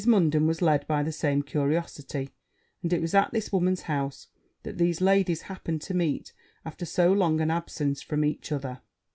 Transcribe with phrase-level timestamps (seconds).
[0.07, 2.31] Munden was led by the same curiosity;
[2.81, 4.29] and it was at this woman's house
[4.63, 6.33] that these ladies happened to meet
[6.65, 8.81] after so long an absence from each other.